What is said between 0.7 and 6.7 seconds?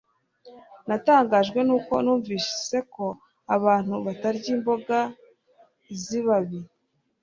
Natangajwe nuko numvise ko abantu batarya imboga zibabi